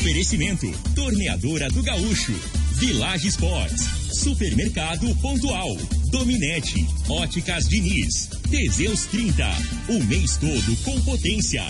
Oferecimento: 0.00 0.66
Torneadora 0.94 1.68
do 1.68 1.82
Gaúcho, 1.82 2.32
Village 2.76 3.28
Sports, 3.28 3.82
Supermercado 4.14 5.14
Pontual, 5.16 5.76
Dominete, 6.10 6.86
Óticas 7.06 7.68
Diniz, 7.68 8.30
Teseus 8.50 9.04
30, 9.04 9.46
o 9.90 10.02
mês 10.04 10.38
todo 10.38 10.76
com 10.84 10.98
potência. 11.02 11.62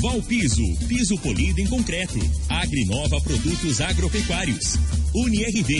Valpiso, 0.00 0.64
piso 0.88 1.16
polido 1.18 1.60
em 1.60 1.66
concreto. 1.68 2.18
Agrinova 2.48 3.20
Produtos 3.20 3.80
Agropecuários. 3.80 4.74
UniRV, 5.14 5.72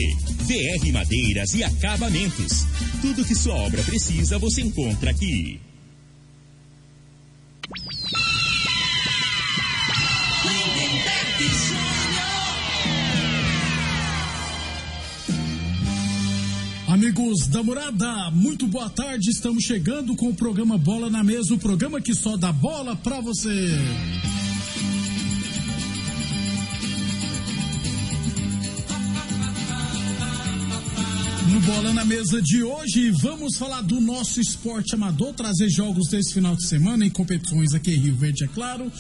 VR 0.47 0.93
Madeiras 0.93 1.55
e 1.55 1.65
Acabamentos. 1.65 2.67
Tudo 3.03 3.25
que 3.25 3.35
sua 3.35 3.57
obra 3.57 3.83
precisa 3.83 4.39
você 4.39 4.63
encontra 4.63 5.11
aqui. 5.11 5.61
Amigos 16.97 17.47
da 17.49 17.63
morada, 17.63 18.31
muito 18.31 18.67
boa 18.67 18.89
tarde. 18.89 19.29
Estamos 19.29 19.65
chegando 19.65 20.17
com 20.17 20.31
o 20.31 20.35
programa 20.35 20.79
Bola 20.79 21.11
na 21.11 21.23
Mesa 21.23 21.53
o 21.53 21.59
programa 21.59 22.01
que 22.01 22.15
só 22.15 22.39
dá 22.39 22.51
bola 22.51 22.97
pra 22.97 23.21
você. 23.21 23.69
No 31.53 31.61
Bola 31.61 31.93
na 31.93 32.07
Mesa 32.07 32.41
de 32.41 32.63
hoje, 32.63 33.11
vamos 33.11 33.59
falar 33.59 33.83
do 33.83 34.01
nosso 34.01 34.41
esporte 34.41 34.95
amador, 34.95 35.35
trazer 35.35 35.69
jogos 35.69 36.09
desse 36.09 36.33
final 36.33 36.57
de 36.57 36.67
semana 36.67 37.05
em 37.05 37.11
competições 37.11 37.75
aqui 37.75 37.91
em 37.91 37.99
Rio 37.99 38.17
Verde, 38.17 38.45
é 38.45 38.49
claro. 38.49 38.91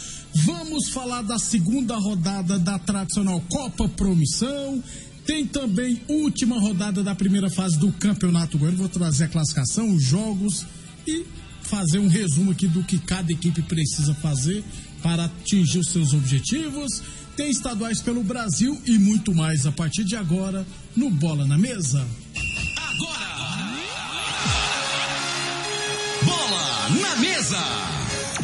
Vamos 0.44 0.90
falar 0.90 1.22
da 1.22 1.38
segunda 1.38 1.96
rodada 1.96 2.58
da 2.58 2.78
tradicional 2.78 3.42
Copa 3.48 3.88
Promissão 3.88 4.82
tem 5.26 5.44
também 5.44 6.00
última 6.08 6.58
rodada 6.58 7.02
da 7.02 7.14
primeira 7.14 7.50
fase 7.50 7.78
do 7.78 7.90
Campeonato 7.92 8.56
Goiano. 8.56 8.78
Vou 8.78 8.88
trazer 8.88 9.24
a 9.24 9.28
classificação, 9.28 9.92
os 9.92 10.02
jogos 10.02 10.64
e 11.06 11.26
fazer 11.62 11.98
um 11.98 12.06
resumo 12.06 12.52
aqui 12.52 12.68
do 12.68 12.82
que 12.84 12.98
cada 12.98 13.32
equipe 13.32 13.60
precisa 13.62 14.14
fazer 14.14 14.62
para 15.02 15.24
atingir 15.24 15.80
os 15.80 15.88
seus 15.88 16.14
objetivos. 16.14 17.02
Tem 17.36 17.50
estaduais 17.50 18.00
pelo 18.00 18.22
Brasil 18.22 18.80
e 18.86 18.96
muito 18.96 19.34
mais 19.34 19.66
a 19.66 19.72
partir 19.72 20.04
de 20.04 20.16
agora 20.16 20.64
no 20.96 21.10
Bola 21.10 21.44
na 21.44 21.58
Mesa. 21.58 22.06
Agora! 22.76 23.76
Bola 26.24 27.00
na 27.00 27.16
Mesa! 27.16 27.95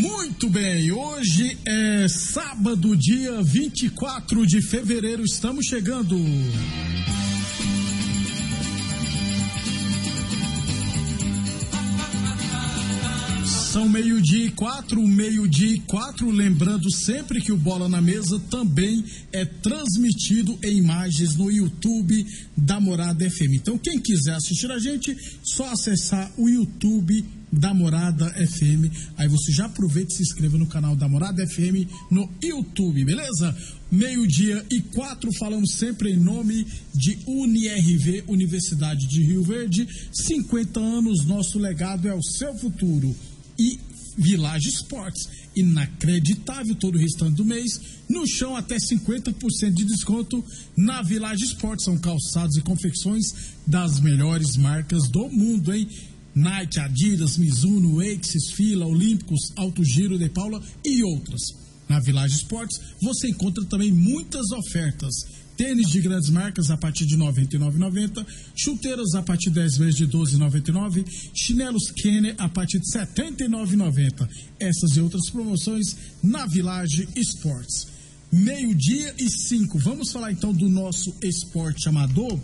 Muito 0.00 0.48
bem, 0.48 0.90
hoje 0.90 1.58
é 1.66 2.08
sábado, 2.08 2.96
dia 2.96 3.42
24 3.42 4.46
de 4.46 4.62
fevereiro, 4.62 5.22
estamos 5.22 5.66
chegando. 5.66 6.16
São 13.70 13.88
meio-dia 13.88 14.46
e 14.46 14.50
quatro, 14.50 15.00
meio-dia 15.06 15.74
e 15.76 15.78
quatro. 15.78 16.28
Lembrando 16.28 16.90
sempre 16.90 17.40
que 17.40 17.52
o 17.52 17.56
Bola 17.56 17.88
na 17.88 18.00
Mesa 18.00 18.36
também 18.50 19.04
é 19.30 19.44
transmitido 19.44 20.58
em 20.60 20.78
imagens 20.78 21.36
no 21.36 21.48
YouTube 21.48 22.26
da 22.56 22.80
Morada 22.80 23.30
FM. 23.30 23.54
Então, 23.54 23.78
quem 23.78 24.00
quiser 24.00 24.34
assistir 24.34 24.72
a 24.72 24.78
gente, 24.80 25.16
só 25.44 25.70
acessar 25.70 26.32
o 26.36 26.48
YouTube 26.48 27.24
da 27.52 27.72
Morada 27.72 28.28
FM. 28.30 28.90
Aí 29.16 29.28
você 29.28 29.52
já 29.52 29.66
aproveita 29.66 30.14
e 30.14 30.16
se 30.16 30.22
inscreva 30.24 30.58
no 30.58 30.66
canal 30.66 30.96
da 30.96 31.08
Morada 31.08 31.46
FM 31.46 31.86
no 32.10 32.28
YouTube, 32.42 33.04
beleza? 33.04 33.56
Meio-dia 33.88 34.66
e 34.68 34.80
quatro, 34.80 35.30
falamos 35.38 35.74
sempre 35.74 36.10
em 36.10 36.16
nome 36.16 36.66
de 36.92 37.18
UniRV, 37.24 38.24
Universidade 38.26 39.06
de 39.06 39.22
Rio 39.22 39.44
Verde. 39.44 39.86
50 40.12 40.80
anos, 40.80 41.24
nosso 41.24 41.56
legado 41.56 42.08
é 42.08 42.14
o 42.14 42.22
seu 42.22 42.52
futuro. 42.58 43.14
E 43.60 43.78
Village 44.16 44.68
Sports. 44.70 45.28
Inacreditável 45.54 46.74
todo 46.74 46.94
o 46.96 46.98
restante 46.98 47.36
do 47.36 47.44
mês. 47.44 47.80
No 48.08 48.26
chão, 48.26 48.56
até 48.56 48.76
50% 48.76 49.72
de 49.72 49.84
desconto 49.84 50.42
na 50.76 51.02
Village 51.02 51.44
Sports. 51.44 51.84
São 51.84 51.98
calçados 51.98 52.56
e 52.56 52.62
confecções 52.62 53.24
das 53.66 54.00
melhores 54.00 54.56
marcas 54.56 55.08
do 55.10 55.28
mundo, 55.28 55.72
hein? 55.74 55.86
Nike, 56.34 56.78
Adidas, 56.80 57.36
Mizuno, 57.36 58.00
Axis, 58.00 58.50
Fila, 58.52 58.86
Olímpicos, 58.86 59.40
Alto 59.56 59.84
Giro 59.84 60.18
de 60.18 60.28
Paula 60.28 60.62
e 60.84 61.02
outras. 61.02 61.40
Na 61.88 61.98
Village 61.98 62.36
Sports 62.36 62.78
você 63.02 63.28
encontra 63.28 63.64
também 63.64 63.92
muitas 63.92 64.52
ofertas. 64.52 65.12
Tênis 65.60 65.90
de 65.90 66.00
grandes 66.00 66.30
marcas 66.30 66.70
a 66.70 66.76
partir 66.78 67.04
de 67.04 67.16
R$ 67.16 67.24
99,90. 67.24 68.26
Chuteiras 68.56 69.14
a 69.14 69.22
partir 69.22 69.50
de 69.50 69.56
10 69.56 69.76
vezes 69.76 69.94
de 69.94 70.04
R$ 70.06 70.12
12,99. 70.12 71.04
Chinelos 71.34 71.90
Kenner 71.90 72.34
a 72.38 72.48
partir 72.48 72.80
de 72.80 72.98
R$ 72.98 73.04
79,90. 73.04 74.26
Essas 74.58 74.96
e 74.96 75.00
outras 75.00 75.28
promoções 75.28 75.94
na 76.22 76.46
Village 76.46 77.06
Sports. 77.14 77.88
Meio-dia 78.32 79.14
e 79.18 79.28
cinco. 79.28 79.78
Vamos 79.78 80.10
falar 80.10 80.32
então 80.32 80.50
do 80.50 80.66
nosso 80.66 81.14
esporte 81.22 81.90
amador. 81.90 82.40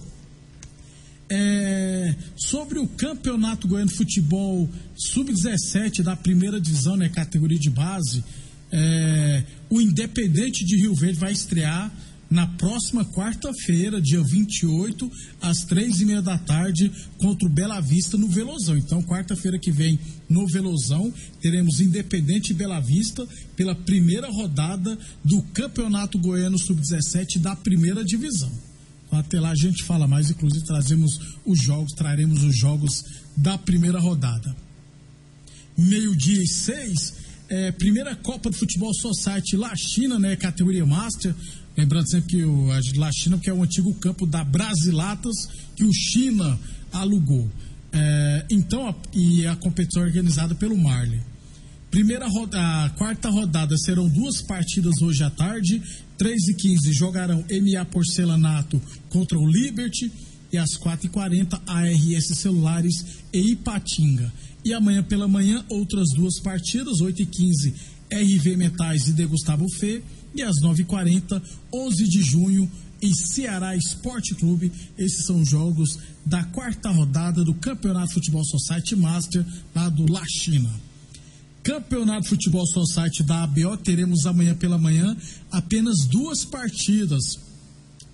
É, 1.30 2.14
sobre 2.36 2.78
o 2.78 2.86
Campeonato 2.86 3.66
Goiano 3.66 3.90
de 3.90 3.96
Futebol 3.96 4.68
Sub-17 4.94 6.02
da 6.02 6.14
primeira 6.16 6.60
divisão, 6.60 6.98
né, 6.98 7.08
categoria 7.08 7.58
de 7.58 7.70
base, 7.70 8.22
é, 8.70 9.42
o 9.70 9.80
Independente 9.80 10.66
de 10.66 10.76
Rio 10.76 10.94
Verde 10.94 11.18
vai 11.18 11.32
estrear 11.32 11.90
na 12.28 12.46
próxima 12.46 13.04
quarta-feira, 13.04 14.00
dia 14.00 14.22
28, 14.22 15.10
às 15.40 15.64
três 15.64 16.00
e 16.00 16.04
meia 16.04 16.20
da 16.20 16.36
tarde, 16.36 16.90
contra 17.18 17.46
o 17.46 17.50
Bela 17.50 17.80
Vista 17.80 18.16
no 18.16 18.28
Velozão. 18.28 18.76
Então, 18.76 19.02
quarta-feira 19.02 19.58
que 19.58 19.70
vem, 19.70 19.98
no 20.28 20.46
Velozão, 20.46 21.12
teremos 21.40 21.80
Independente 21.80 22.50
e 22.50 22.54
Bela 22.54 22.80
Vista 22.80 23.26
pela 23.54 23.74
primeira 23.74 24.28
rodada 24.28 24.98
do 25.24 25.40
Campeonato 25.42 26.18
Goiano 26.18 26.58
Sub-17 26.58 27.38
da 27.38 27.54
primeira 27.54 28.04
divisão. 28.04 28.52
Até 29.10 29.38
lá 29.38 29.50
a 29.50 29.56
gente 29.56 29.84
fala 29.84 30.08
mais, 30.08 30.30
inclusive 30.30 30.64
trazemos 30.64 31.20
os 31.44 31.60
jogos, 31.60 31.92
traremos 31.92 32.42
os 32.42 32.56
jogos 32.56 33.04
da 33.36 33.56
primeira 33.56 34.00
rodada. 34.00 34.54
Meio-dia 35.78 36.42
e 36.42 36.46
seis, 36.46 37.14
é, 37.48 37.70
primeira 37.70 38.16
Copa 38.16 38.50
do 38.50 38.56
Futebol 38.56 38.92
Society 38.94 39.56
La 39.56 39.74
China, 39.76 40.18
né? 40.18 40.34
Categoria 40.34 40.84
Master. 40.84 41.34
Lembrando 41.76 42.08
sempre 42.08 42.30
que 42.30 42.44
o 42.44 42.70
a 42.72 43.12
China, 43.12 43.38
que 43.38 43.50
é 43.50 43.52
o 43.52 43.62
antigo 43.62 43.92
campo 43.94 44.26
da 44.26 44.42
Brasilatas, 44.42 45.34
que 45.76 45.84
o 45.84 45.92
China 45.92 46.58
alugou. 46.92 47.50
É, 47.92 48.46
então, 48.50 48.88
a, 48.88 48.94
e 49.12 49.46
a 49.46 49.54
competição 49.56 50.02
é 50.02 50.06
organizada 50.06 50.54
pelo 50.54 50.76
Marley. 50.76 51.20
Primeira 51.90 52.26
roda, 52.28 52.58
a 52.84 52.90
quarta 52.90 53.30
rodada 53.30 53.76
serão 53.78 54.08
duas 54.08 54.42
partidas 54.42 55.00
hoje 55.02 55.22
à 55.22 55.30
tarde. 55.30 55.82
3 56.18 56.48
e 56.48 56.54
15 56.54 56.92
jogarão 56.92 57.44
MA 57.50 57.84
Porcelanato 57.84 58.80
contra 59.10 59.38
o 59.38 59.46
Liberty. 59.46 60.10
E 60.52 60.58
às 60.58 60.78
4h40, 60.78 61.60
ARS 61.66 62.38
Celulares 62.38 63.22
e 63.32 63.52
Ipatinga. 63.52 64.32
E 64.64 64.72
amanhã 64.72 65.02
pela 65.02 65.28
manhã, 65.28 65.64
outras 65.68 66.08
duas 66.14 66.40
partidas, 66.40 67.00
8 67.00 67.22
e 67.22 67.26
15 67.26 67.74
RV 68.12 68.56
Metais 68.56 69.08
e 69.08 69.12
de 69.12 69.26
Gustavo 69.26 69.66
Fê. 69.78 70.02
E 70.36 70.42
às 70.42 70.60
9h40, 70.62 71.42
11 71.72 72.04
de 72.04 72.22
junho, 72.22 72.70
e 73.00 73.14
Ceará 73.14 73.76
Esporte 73.76 74.34
Clube. 74.34 74.72
Esses 74.98 75.26
são 75.26 75.40
os 75.40 75.48
jogos 75.48 75.98
da 76.24 76.44
quarta 76.44 76.90
rodada 76.90 77.44
do 77.44 77.54
Campeonato 77.54 78.14
Futebol 78.14 78.44
Society 78.44 78.96
Master 78.96 79.44
lá 79.74 79.88
do 79.88 80.10
La 80.10 80.24
China. 80.26 80.70
Campeonato 81.62 82.28
Futebol 82.28 82.66
Society 82.66 83.24
da 83.24 83.42
ABO, 83.42 83.76
teremos 83.76 84.24
amanhã 84.24 84.54
pela 84.54 84.78
manhã 84.78 85.16
apenas 85.50 86.06
duas 86.06 86.44
partidas. 86.44 87.22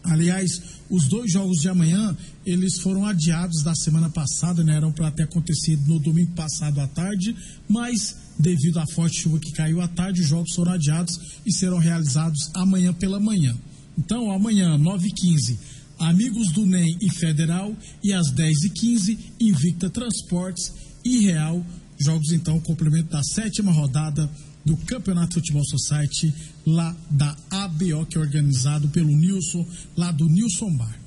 Aliás, 0.05 0.61
os 0.91 1.07
dois 1.09 1.31
jogos 1.31 1.59
de 1.59 1.69
amanhã, 1.69 2.17
eles 2.45 2.79
foram 2.79 3.07
adiados 3.07 3.63
da 3.63 3.75
semana 3.75 4.11
passada, 4.11 4.65
né? 4.65 4.77
Eram 4.77 4.93
para 4.93 5.11
ter 5.11 5.25
acontecido 5.25 5.87
no 5.87 6.01
domingo 6.01 6.33
passado 6.33 6.81
à 6.81 6.87
tarde, 6.89 7.37
mas 7.69 8.17
devido 8.39 8.79
à 8.79 8.87
forte 8.87 9.21
chuva 9.21 9.39
que 9.39 9.53
caiu 9.53 9.81
à 9.81 9.89
tarde, 9.89 10.21
os 10.21 10.29
jogos 10.29 10.55
foram 10.55 10.73
adiados 10.73 11.19
e 11.47 11.53
serão 11.53 11.79
realizados 11.79 12.51
amanhã 12.55 12.93
pela 12.93 13.21
manhã. 13.21 13.57
Então, 13.97 14.33
amanhã, 14.33 14.77
9h15, 14.79 15.57
Amigos 15.99 16.51
do 16.51 16.67
NEM 16.67 16.99
e 17.01 17.09
Federal. 17.09 17.77
E 18.03 18.13
às 18.13 18.33
10h15, 18.33 19.17
Invicta 19.39 19.89
Transportes 19.89 20.73
e 21.05 21.21
Real. 21.21 21.65
Jogos 21.97 22.33
então, 22.33 22.59
complemento 22.61 23.11
da 23.11 23.23
sétima 23.23 23.71
rodada 23.71 24.29
do 24.65 24.77
Campeonato 24.77 25.35
Futebol 25.35 25.65
Society, 25.65 26.33
lá 26.67 26.97
da 27.11 27.37
ABO, 27.51 28.07
que 28.07 28.17
é 28.17 28.21
organizado 28.21 28.89
pelo 28.89 29.17
Nilson, 29.17 29.67
lá 29.97 30.13
do 30.13 30.29
Nilson 30.29 30.77
Bar. 30.77 31.01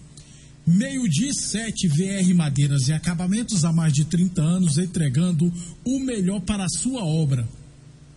Meio-dia 0.68 1.31
7 1.31 1.88
VR 1.88 2.34
Madeiras 2.34 2.88
e 2.88 2.94
Acabamentos 2.94 3.63
há 3.63 3.72
mais 3.72 3.94
de 3.94 4.04
30 4.06 4.42
anos, 4.42 4.78
entregando 4.78 5.54
o 5.86 6.00
melhor 6.00 6.42
para 6.42 6.66
a 6.66 6.69
sua 6.69 7.04
obra. 7.04 7.48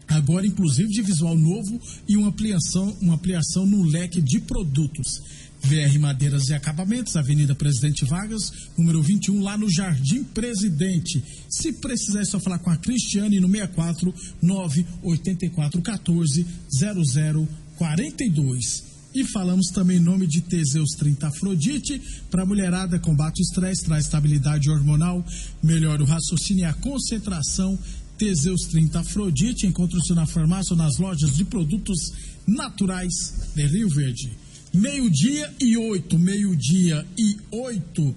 Agora, 0.09 0.47
inclusive, 0.47 0.89
de 0.89 1.03
visual 1.03 1.37
novo 1.37 1.79
e 2.09 2.17
uma 2.17 2.29
ampliação, 2.29 2.97
uma 3.03 3.15
ampliação 3.17 3.67
no 3.67 3.83
leque 3.83 4.23
de 4.23 4.41
produtos. 4.41 5.21
VR 5.63 5.99
Madeiras 5.99 6.49
e 6.49 6.55
Acabamentos, 6.55 7.17
Avenida 7.17 7.55
Presidente 7.55 8.05
Vargas, 8.05 8.53
número 8.77 9.03
21, 9.03 9.41
lá 9.43 9.59
no 9.59 9.71
Jardim 9.71 10.23
Presidente. 10.23 11.23
Se 11.49 11.73
precisar, 11.73 12.21
é 12.21 12.25
só 12.25 12.39
falar 12.39 12.59
com 12.59 12.71
a 12.71 12.77
Cristiane 12.77 13.41
no 13.41 13.49
64 13.49 14.15
984 14.43 15.83
14 15.83 16.47
0042. 17.79 18.89
E 19.15 19.25
falamos 19.25 19.69
também 19.69 19.97
em 19.97 20.01
nome 20.01 20.27
de 20.27 20.43
Teseus 20.43 20.91
30 20.91 21.29
Afrodite, 21.29 22.01
para 22.31 22.45
mulherada, 22.45 22.99
combate 22.99 23.41
o 23.41 23.43
estresse, 23.43 23.85
traz 23.85 24.05
estabilidade 24.05 24.71
hormonal, 24.71 25.25
melhora 25.63 26.03
o 26.03 26.07
raciocínio 26.07 26.63
e 26.63 26.65
a 26.65 26.75
concentração. 26.75 27.79
Teseus 28.19 28.63
30 28.71 29.01
Afrodite, 29.01 29.67
encontra-se 29.67 30.13
na 30.13 30.27
farmácia 30.27 30.73
ou 30.73 30.77
nas 30.77 30.99
lojas 30.99 31.37
de 31.37 31.45
produtos 31.45 32.13
naturais 32.47 33.13
de 33.55 33.67
Rio 33.67 33.89
Verde. 33.89 34.37
Meio-dia 34.73 35.53
e 35.61 35.77
oito, 35.77 36.19
meio-dia 36.19 37.07
e 37.17 37.37
oito. 37.51 38.15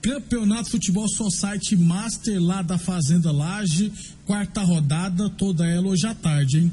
Campeonato 0.00 0.70
Futebol 0.70 1.08
Society 1.08 1.76
Master 1.76 2.40
lá 2.40 2.62
da 2.62 2.76
Fazenda 2.76 3.32
Laje, 3.32 3.90
quarta 4.26 4.62
rodada, 4.62 5.30
toda 5.30 5.66
ela 5.66 5.88
hoje 5.88 6.06
à 6.06 6.14
tarde, 6.14 6.58
hein? 6.58 6.72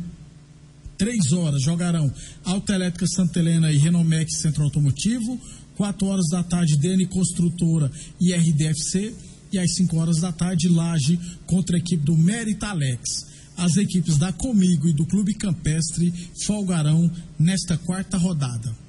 Três 0.98 1.32
horas 1.32 1.64
jogarão 1.64 2.14
Autoelétrica 2.46 3.08
Santa 3.08 3.40
Helena 3.40 3.72
e 3.72 3.78
Renomex 3.78 4.38
Centro 4.38 4.64
Automotivo. 4.64 5.42
Quatro 5.76 6.06
horas 6.06 6.28
da 6.30 6.44
tarde, 6.44 6.78
DN 6.78 7.08
Construtora 7.08 7.92
e 8.20 8.32
RDFC. 8.32 9.16
E 9.52 9.58
às 9.58 9.74
cinco 9.74 9.98
horas 9.98 10.20
da 10.20 10.32
tarde, 10.32 10.70
Laje 10.70 11.20
contra 11.48 11.76
a 11.76 11.80
equipe 11.80 12.04
do 12.04 12.16
Meritalex. 12.16 13.26
As 13.58 13.78
equipes 13.78 14.18
da 14.18 14.32
Comigo 14.32 14.88
e 14.88 14.94
do 14.94 15.06
Clube 15.08 15.34
Campestre 15.34 16.14
folgarão 16.46 17.10
nesta 17.40 17.78
quarta 17.80 18.18
rodada. 18.18 18.81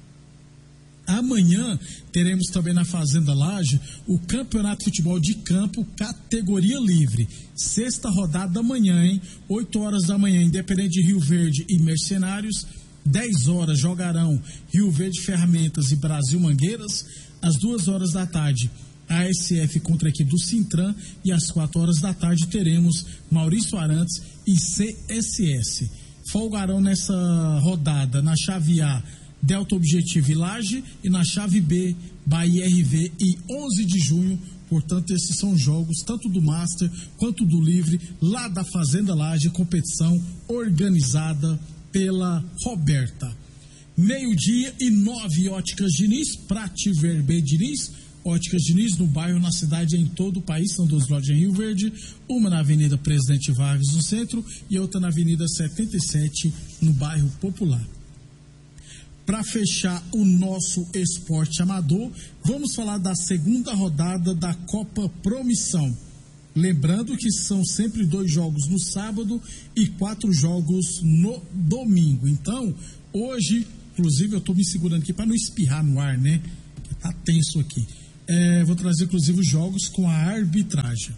Amanhã 1.05 1.77
teremos 2.11 2.47
também 2.47 2.73
na 2.73 2.85
Fazenda 2.85 3.33
Laje 3.33 3.79
o 4.07 4.17
Campeonato 4.19 4.79
de 4.79 4.85
Futebol 4.85 5.19
de 5.19 5.35
Campo, 5.35 5.85
categoria 5.97 6.79
livre. 6.79 7.27
Sexta 7.55 8.09
rodada 8.09 8.53
da 8.53 8.63
manhã, 8.63 9.03
hein? 9.03 9.21
8 9.49 9.79
horas 9.79 10.03
da 10.03 10.17
manhã, 10.17 10.41
Independente 10.41 11.01
de 11.01 11.01
Rio 11.01 11.19
Verde 11.19 11.65
e 11.69 11.77
Mercenários. 11.81 12.65
10 13.05 13.47
horas 13.49 13.79
jogarão 13.79 14.41
Rio 14.73 14.89
Verde 14.89 15.21
Ferramentas 15.21 15.91
e 15.91 15.97
Brasil 15.97 16.39
Mangueiras. 16.39 17.05
Às 17.41 17.57
2 17.57 17.89
horas 17.89 18.13
da 18.13 18.25
tarde, 18.25 18.71
ASF 19.09 19.81
contra 19.81 20.07
a 20.07 20.11
equipe 20.11 20.29
do 20.29 20.39
Sintran. 20.39 20.95
E 21.25 21.33
às 21.33 21.51
4 21.51 21.81
horas 21.81 21.99
da 21.99 22.13
tarde 22.13 22.47
teremos 22.47 23.05
Maurício 23.29 23.77
Arantes 23.77 24.21
e 24.47 24.55
CSS. 24.55 25.89
Folgarão 26.31 26.79
nessa 26.79 27.59
rodada 27.61 28.21
na 28.21 28.33
chave 28.37 28.81
A 28.81 29.03
Delta 29.43 29.75
Objetivo 29.75 30.31
e 30.31 30.35
Laje, 30.35 30.81
e 31.03 31.09
na 31.09 31.21
chave 31.25 31.59
B, 31.59 31.93
Bahia 32.25 32.65
RV 32.65 33.11
e 33.19 33.37
11 33.49 33.85
de 33.85 33.99
junho. 33.99 34.39
Portanto, 34.69 35.11
esses 35.11 35.35
são 35.35 35.57
jogos, 35.57 35.97
tanto 36.05 36.29
do 36.29 36.41
Master 36.41 36.89
quanto 37.17 37.45
do 37.45 37.59
Livre, 37.59 37.99
lá 38.21 38.47
da 38.47 38.63
Fazenda 38.63 39.13
Laje, 39.13 39.49
competição 39.49 40.19
organizada 40.47 41.59
pela 41.91 42.43
Roberta. 42.63 43.35
Meio-dia 43.97 44.73
e 44.79 44.89
nove 44.89 45.49
óticas 45.49 45.91
Diniz, 45.91 46.37
Prate 46.37 46.91
Verbe 46.93 47.41
Diniz, 47.41 47.91
Óticas 48.23 48.61
Diniz 48.61 48.97
no 48.97 49.05
bairro, 49.05 49.39
na 49.39 49.51
cidade, 49.51 49.97
em 49.97 50.05
todo 50.05 50.37
o 50.37 50.41
país. 50.41 50.73
São 50.73 50.87
duas 50.87 51.09
lojas 51.09 51.29
em 51.29 51.41
Rio 51.41 51.51
Verde, 51.51 51.91
uma 52.29 52.49
na 52.49 52.61
Avenida 52.61 52.97
Presidente 52.97 53.51
Vargas, 53.51 53.93
no 53.93 54.01
centro, 54.01 54.43
e 54.69 54.79
outra 54.79 55.01
na 55.01 55.09
Avenida 55.09 55.45
77, 55.45 56.53
no 56.81 56.93
bairro 56.93 57.29
Popular 57.41 57.85
para 59.25 59.43
fechar 59.43 60.03
o 60.11 60.25
nosso 60.25 60.87
esporte 60.93 61.61
amador, 61.61 62.11
vamos 62.43 62.75
falar 62.75 62.97
da 62.97 63.15
segunda 63.15 63.73
rodada 63.73 64.33
da 64.35 64.53
Copa 64.53 65.09
Promissão. 65.21 65.95
Lembrando 66.55 67.17
que 67.17 67.31
são 67.31 67.65
sempre 67.65 68.05
dois 68.05 68.31
jogos 68.31 68.67
no 68.67 68.79
sábado 68.79 69.41
e 69.75 69.87
quatro 69.87 70.31
jogos 70.31 71.01
no 71.01 71.41
domingo. 71.51 72.27
Então, 72.27 72.75
hoje, 73.11 73.65
inclusive, 73.93 74.33
eu 74.33 74.39
estou 74.39 74.53
me 74.53 74.63
segurando 74.63 75.01
aqui 75.01 75.13
para 75.13 75.25
não 75.25 75.33
espirrar 75.33 75.83
no 75.83 75.99
ar, 75.99 76.17
né? 76.17 76.41
Tá 77.01 77.11
tenso 77.25 77.59
aqui. 77.59 77.85
É, 78.27 78.63
vou 78.63 78.75
trazer, 78.75 79.05
inclusive, 79.05 79.39
os 79.39 79.47
jogos 79.47 79.87
com 79.87 80.07
a 80.07 80.13
arbitragem. 80.13 81.15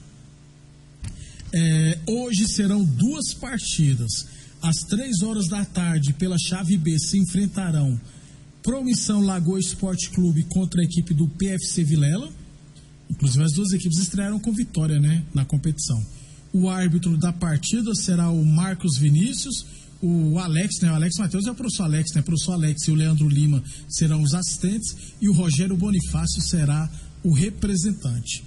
É, 1.54 2.00
hoje 2.08 2.48
serão 2.48 2.84
duas 2.84 3.34
partidas. 3.34 4.28
Às 4.62 4.78
três 4.88 5.22
horas 5.22 5.48
da 5.48 5.63
tarde, 5.63 6.13
pela 6.13 6.38
chave 6.38 6.78
B, 6.78 6.98
se 6.98 7.18
enfrentarão 7.18 8.00
Promissão 8.66 9.22
Lagoa 9.22 9.60
Esporte 9.60 10.10
Clube 10.10 10.42
contra 10.44 10.81
a 10.81 10.84
equipe 10.84 11.13
do 11.13 11.28
PFC 11.28 11.84
Vilela. 11.84 12.28
Inclusive, 13.07 13.44
as 13.44 13.54
duas 13.54 13.72
equipes 13.74 14.00
estrearam 14.00 14.40
com 14.40 14.52
vitória 14.52 15.00
né, 15.00 15.24
na 15.36 15.46
competição. 15.46 16.04
O 16.52 16.68
árbitro 16.68 17.16
da 17.16 17.31
partida 17.31 17.94
será 17.94 18.31
o 18.31 18.44
Marcos 18.44 18.98
Vinícius. 18.98 19.68
O 20.02 20.40
Alex, 20.40 20.81
né? 20.81 20.92
O 20.92 20.96
Alex 20.96 21.16
Matheus 21.19 21.46
é 21.46 21.51
o 21.51 21.56
professor 21.56 21.84
Alex, 21.84 22.13
né? 22.16 22.22
O 22.22 22.24
professor 22.24 22.54
Alex 22.54 22.88
e 22.88 22.92
o 22.92 22.96
Leandro 22.96 23.30
Lima 23.30 23.63
serão 23.88 24.24
os 24.24 24.34
assistentes. 24.34 24.96
E 25.22 25.30
o 25.30 25.34
Rogério 25.34 25.78
Bonifácio 25.78 26.42
será 26.42 26.90
o 27.24 27.31
representante. 27.34 28.44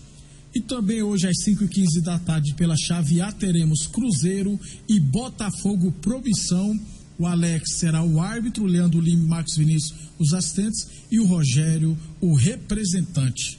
E 0.59 0.61
também 0.61 1.01
hoje 1.05 1.29
às 1.29 1.37
5h15 1.47 2.01
da 2.03 2.19
tarde, 2.19 2.53
pela 2.55 2.77
chave 2.77 3.21
A, 3.21 3.31
teremos 3.31 3.87
Cruzeiro 3.87 4.59
e 4.89 4.99
Botafogo 4.99 5.93
Promissão. 6.03 6.77
O 7.17 7.29
Alex 7.29 7.77
será 7.79 8.03
o 8.03 8.21
árbitro, 8.21 8.65
o 8.65 8.67
Leandro 8.67 9.01
Lima 9.01 9.25
e 9.25 9.29
Marcos 9.29 9.57
Vinícius 9.57 9.97
os 10.19 10.33
assistentes 10.33 10.89
e 11.13 11.21
o 11.21 11.27
Rogério 11.27 11.97
o 12.21 12.35
representante. 12.35 13.57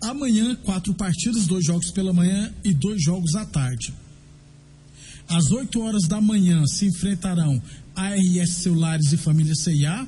Amanhã, 0.00 0.56
quatro 0.56 0.92
partidas, 0.92 1.46
dois 1.46 1.64
jogos 1.64 1.92
pela 1.92 2.12
manhã 2.12 2.52
e 2.64 2.74
dois 2.74 3.00
jogos 3.00 3.36
à 3.36 3.46
tarde. 3.46 3.94
Às 5.28 5.52
8 5.52 5.80
horas 5.80 6.08
da 6.08 6.20
manhã 6.20 6.66
se 6.66 6.86
enfrentarão 6.86 7.62
ARS 7.94 8.50
Celulares 8.54 9.12
e 9.12 9.16
Família 9.16 9.54
CIA 9.54 10.04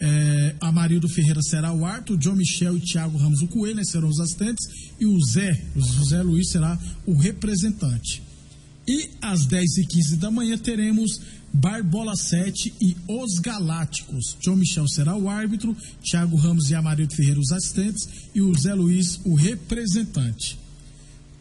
é, 0.00 0.54
Amarildo 0.60 1.08
Ferreira 1.08 1.42
será 1.42 1.72
o 1.72 1.84
árbitro, 1.84 2.16
John 2.16 2.36
Michel 2.36 2.76
e 2.76 2.80
Thiago 2.80 3.18
Ramos 3.18 3.42
o 3.42 3.48
Coelho 3.48 3.76
né, 3.76 3.84
serão 3.84 4.08
os 4.08 4.20
assistentes 4.20 4.64
e 4.98 5.06
o 5.06 5.20
Zé, 5.24 5.60
o 5.74 5.80
José 5.80 6.22
Luiz 6.22 6.50
será 6.50 6.78
o 7.04 7.14
representante. 7.14 8.22
E 8.86 9.10
às 9.20 9.46
10h15 9.46 10.16
da 10.16 10.30
manhã 10.30 10.56
teremos 10.56 11.20
Barbola 11.52 12.16
7 12.16 12.72
e 12.80 12.96
Os 13.06 13.38
Galácticos. 13.38 14.36
John 14.40 14.56
Michel 14.56 14.88
será 14.88 15.16
o 15.16 15.28
árbitro, 15.28 15.76
Thiago 16.02 16.36
Ramos 16.36 16.70
e 16.70 16.74
Amarildo 16.74 17.14
Ferreira 17.14 17.40
os 17.40 17.52
assistentes 17.52 18.08
e 18.34 18.40
o 18.40 18.54
Zé 18.58 18.74
Luiz 18.74 19.20
o 19.24 19.34
representante. 19.34 20.58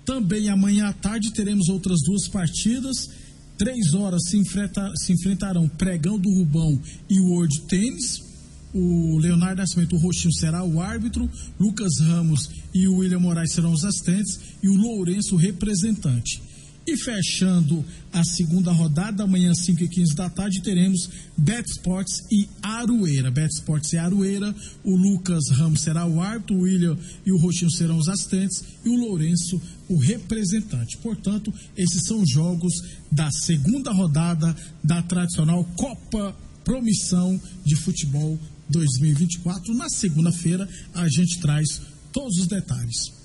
Também 0.03 0.49
amanhã 0.49 0.87
à 0.87 0.93
tarde 0.93 1.31
teremos 1.31 1.69
outras 1.69 1.99
duas 2.01 2.27
partidas. 2.27 3.09
Três 3.57 3.93
horas 3.93 4.23
se, 4.29 4.37
enfrenta, 4.37 4.91
se 4.95 5.13
enfrentarão 5.13 5.67
Pregão 5.67 6.19
do 6.19 6.29
Rubão 6.29 6.79
e 7.09 7.19
World 7.19 7.61
Tênis 7.61 8.26
o 8.73 9.17
Leonardo 9.17 9.61
Nascimento, 9.61 9.95
o 9.95 9.99
Roxinho, 9.99 10.33
será 10.33 10.63
o 10.63 10.81
árbitro, 10.81 11.29
Lucas 11.59 11.99
Ramos 11.99 12.49
e 12.73 12.87
o 12.87 12.97
William 12.97 13.19
Moraes 13.19 13.53
serão 13.53 13.71
os 13.71 13.83
assistentes 13.83 14.39
e 14.61 14.69
o 14.69 14.75
Lourenço 14.75 15.35
o 15.35 15.37
representante. 15.37 16.41
E 16.87 16.95
fechando 16.95 17.83
a 18.13 18.23
segunda 18.23 18.71
rodada, 18.71 19.23
amanhã 19.23 19.53
5 19.53 19.83
e 19.83 19.89
15 19.89 20.15
da 20.15 20.29
tarde, 20.29 20.61
teremos 20.61 21.09
Bet 21.37 21.69
Sports 21.69 22.23
e 22.31 22.47
Arueira. 22.63 23.29
Bet 23.29 23.53
Sports 23.53 23.91
e 23.91 23.97
Arueira, 23.97 24.55
o 24.85 24.95
Lucas 24.95 25.49
Ramos 25.49 25.81
será 25.81 26.05
o 26.05 26.21
árbitro, 26.21 26.55
o 26.55 26.61
William 26.61 26.97
e 27.25 27.31
o 27.33 27.37
Roxinho 27.37 27.69
serão 27.69 27.97
os 27.97 28.07
assistentes 28.07 28.63
e 28.85 28.89
o 28.89 28.95
Lourenço 28.95 29.61
o 29.89 29.97
representante. 29.97 30.97
Portanto, 30.99 31.53
esses 31.75 32.03
são 32.05 32.21
os 32.21 32.31
jogos 32.31 32.73
da 33.11 33.29
segunda 33.31 33.91
rodada 33.91 34.55
da 34.81 35.01
tradicional 35.01 35.65
Copa 35.75 36.33
Promissão 36.63 37.37
de 37.65 37.75
Futebol 37.75 38.39
2024. 38.69 39.73
Na 39.73 39.89
segunda-feira, 39.89 40.67
a 40.93 41.07
gente 41.07 41.39
traz 41.39 41.81
todos 42.11 42.37
os 42.37 42.47
detalhes. 42.47 43.17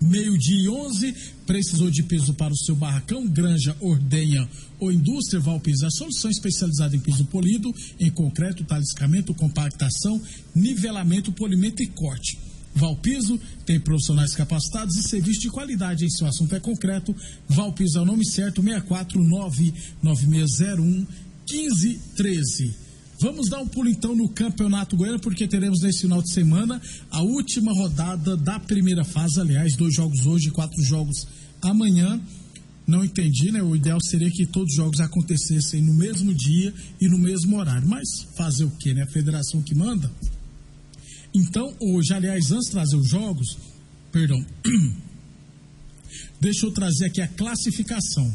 Meio-dia 0.00 0.62
e 0.62 0.68
11, 0.68 1.14
precisou 1.46 1.90
de 1.90 2.02
piso 2.02 2.32
para 2.32 2.54
o 2.54 2.56
seu 2.56 2.74
barracão, 2.74 3.26
granja, 3.26 3.76
ordenha 3.80 4.48
ou 4.78 4.90
indústria, 4.90 5.38
Valpiso. 5.38 5.84
A 5.84 5.90
solução 5.90 6.30
especializada 6.30 6.96
em 6.96 7.00
piso 7.00 7.26
polido, 7.26 7.70
em 7.98 8.10
concreto, 8.10 8.64
taliscamento, 8.64 9.34
compactação, 9.34 10.20
nivelamento, 10.54 11.30
polimento 11.32 11.82
e 11.82 11.86
corte. 11.86 12.38
Valpiso 12.74 13.38
tem 13.66 13.78
profissionais 13.78 14.32
capacitados 14.32 14.96
e 14.96 15.02
serviço 15.02 15.40
de 15.40 15.50
qualidade 15.50 16.04
em 16.04 16.10
seu 16.10 16.26
assunto 16.26 16.54
é 16.54 16.60
concreto. 16.60 17.14
Valpiso 17.46 17.98
é 17.98 18.02
o 18.02 18.06
nome 18.06 18.24
certo, 18.24 18.62
649 18.62 19.74
9601 20.02 21.06
1513. 21.46 22.89
Vamos 23.20 23.50
dar 23.50 23.60
um 23.60 23.68
pulo 23.68 23.90
então 23.90 24.16
no 24.16 24.30
Campeonato 24.30 24.96
Goiano, 24.96 25.20
porque 25.20 25.46
teremos 25.46 25.82
nesse 25.82 26.00
final 26.00 26.22
de 26.22 26.32
semana 26.32 26.80
a 27.10 27.20
última 27.20 27.70
rodada 27.70 28.34
da 28.34 28.58
primeira 28.58 29.04
fase. 29.04 29.38
Aliás, 29.38 29.76
dois 29.76 29.94
jogos 29.94 30.24
hoje, 30.24 30.50
quatro 30.50 30.82
jogos 30.82 31.26
amanhã. 31.60 32.18
Não 32.86 33.04
entendi, 33.04 33.52
né? 33.52 33.62
O 33.62 33.76
ideal 33.76 33.98
seria 34.00 34.30
que 34.30 34.46
todos 34.46 34.70
os 34.70 34.76
jogos 34.76 35.00
acontecessem 35.00 35.82
no 35.82 35.94
mesmo 35.94 36.32
dia 36.32 36.72
e 36.98 37.08
no 37.08 37.18
mesmo 37.18 37.58
horário. 37.58 37.86
Mas 37.86 38.08
fazer 38.34 38.64
o 38.64 38.70
quê, 38.70 38.94
né? 38.94 39.02
A 39.02 39.12
federação 39.12 39.60
que 39.60 39.74
manda. 39.74 40.10
Então, 41.34 41.74
hoje, 41.78 42.14
aliás, 42.14 42.50
antes 42.50 42.68
de 42.68 42.72
trazer 42.72 42.96
os 42.96 43.08
jogos, 43.08 43.58
perdão, 44.10 44.42
deixa 46.40 46.64
eu 46.64 46.72
trazer 46.72 47.04
aqui 47.04 47.20
a 47.20 47.28
classificação. 47.28 48.34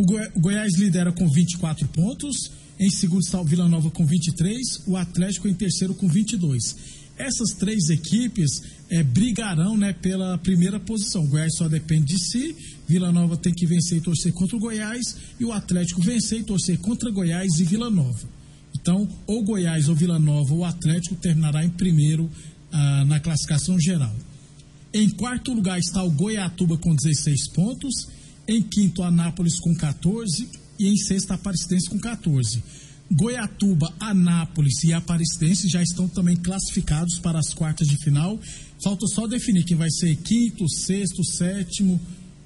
O, 0.00 0.40
Goiás 0.40 0.78
lidera 0.78 1.12
com 1.12 1.28
24 1.28 1.86
pontos. 1.88 2.50
Em 2.78 2.88
segundo 2.88 3.20
está 3.20 3.38
o 3.38 3.44
Vila 3.44 3.68
Nova 3.68 3.90
com 3.90 4.06
23, 4.06 4.84
o 4.86 4.96
Atlético 4.96 5.46
em 5.46 5.52
terceiro 5.52 5.94
com 5.94 6.08
22. 6.08 6.74
Essas 7.18 7.50
três 7.50 7.90
equipes 7.90 8.62
é, 8.88 9.02
brigarão 9.02 9.76
né, 9.76 9.92
pela 9.92 10.38
primeira 10.38 10.80
posição. 10.80 11.24
O 11.24 11.28
Goiás 11.28 11.54
só 11.54 11.68
depende 11.68 12.14
de 12.14 12.18
si, 12.18 12.56
Vila 12.88 13.12
Nova 13.12 13.36
tem 13.36 13.52
que 13.52 13.66
vencer 13.66 13.98
e 13.98 14.00
torcer 14.00 14.32
contra 14.32 14.56
o 14.56 14.60
Goiás, 14.60 15.16
e 15.38 15.44
o 15.44 15.52
Atlético 15.52 16.00
vencer 16.00 16.40
e 16.40 16.44
torcer 16.44 16.78
contra 16.78 17.10
Goiás 17.10 17.60
e 17.60 17.64
Vila 17.64 17.90
Nova. 17.90 18.26
Então, 18.74 19.06
ou 19.26 19.44
Goiás 19.44 19.90
ou 19.90 19.94
Vila 19.94 20.18
Nova 20.18 20.54
ou 20.54 20.64
Atlético 20.64 21.14
terminará 21.16 21.62
em 21.62 21.68
primeiro 21.68 22.30
ah, 22.72 23.04
na 23.04 23.20
classificação 23.20 23.78
geral. 23.78 24.16
Em 24.94 25.10
quarto 25.10 25.52
lugar 25.52 25.78
está 25.78 26.02
o 26.02 26.10
Goiatuba 26.10 26.78
com 26.78 26.94
16 26.94 27.50
pontos, 27.50 28.08
em 28.46 28.62
quinto, 28.62 29.02
Anápolis 29.02 29.58
com 29.60 29.74
14 29.74 30.48
e 30.78 30.88
em 30.88 30.96
sexta, 30.96 31.34
Aparecidense 31.34 31.88
com 31.88 31.98
14. 31.98 32.62
Goiatuba, 33.12 33.92
Anápolis 33.98 34.84
e 34.84 34.92
Aparecidense 34.92 35.68
já 35.68 35.82
estão 35.82 36.08
também 36.08 36.36
classificados 36.36 37.18
para 37.18 37.40
as 37.40 37.52
quartas 37.52 37.88
de 37.88 37.96
final. 37.96 38.38
Falta 38.82 39.06
só 39.08 39.26
definir 39.26 39.64
quem 39.64 39.76
vai 39.76 39.90
ser 39.90 40.14
quinto, 40.16 40.68
sexto, 40.68 41.24
sétimo, 41.24 42.00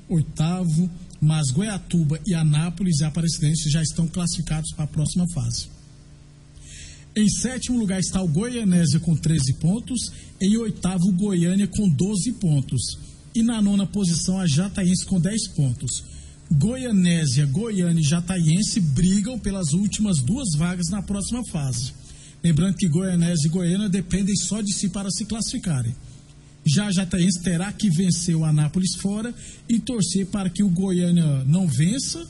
oitavo. 0.08 0.90
Mas 1.20 1.50
Goiatuba 1.50 2.18
e 2.26 2.34
Anápolis 2.34 3.00
e 3.00 3.04
Aparecidense 3.04 3.70
já 3.70 3.82
estão 3.82 4.06
classificados 4.08 4.72
para 4.72 4.84
a 4.84 4.88
próxima 4.88 5.26
fase. 5.34 5.68
Em 7.16 7.28
sétimo 7.28 7.78
lugar 7.78 8.00
está 8.00 8.20
o 8.20 8.28
Goianésia 8.28 8.98
com 8.98 9.14
13 9.14 9.54
pontos. 9.54 10.10
Em 10.40 10.56
oitavo, 10.56 11.12
Goiânia 11.12 11.68
com 11.68 11.88
12 11.88 12.32
pontos. 12.32 12.98
E 13.34 13.42
na 13.42 13.60
nona 13.60 13.86
posição, 13.86 14.38
a 14.38 14.46
Jataense 14.46 15.04
com 15.04 15.20
10 15.20 15.48
pontos. 15.48 16.04
Goianésia, 16.52 17.46
Goiânia 17.46 18.00
e 18.00 18.04
Jataiense 18.04 18.80
brigam 18.80 19.38
pelas 19.38 19.72
últimas 19.72 20.22
duas 20.22 20.50
vagas 20.56 20.86
na 20.90 21.02
próxima 21.02 21.42
fase. 21.50 21.92
Lembrando 22.42 22.76
que 22.76 22.86
Goianésia 22.86 23.48
e 23.48 23.50
Goiânia 23.50 23.88
dependem 23.88 24.36
só 24.36 24.60
de 24.60 24.72
si 24.72 24.88
para 24.88 25.10
se 25.10 25.24
classificarem. 25.24 25.94
Já 26.64 26.86
a 26.86 26.92
Jataiense 26.92 27.42
terá 27.42 27.72
que 27.72 27.90
vencer 27.90 28.36
o 28.36 28.44
Anápolis 28.44 28.94
fora 29.00 29.34
e 29.68 29.80
torcer 29.80 30.26
para 30.26 30.48
que 30.48 30.62
o 30.62 30.68
Goiânia 30.68 31.44
não 31.44 31.66
vença. 31.66 32.24